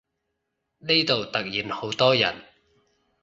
[0.79, 2.43] 呢度突然好多人